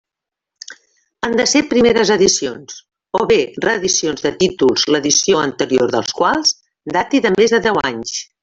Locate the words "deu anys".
7.69-8.21